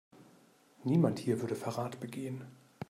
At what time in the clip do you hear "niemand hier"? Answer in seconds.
0.83-1.41